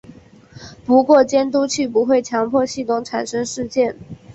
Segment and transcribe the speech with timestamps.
[0.83, 3.95] 不过监督器不会强迫系统产生事件。